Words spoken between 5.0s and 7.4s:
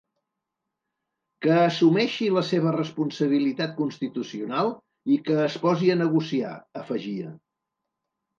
i que es posi a negociar, afegia.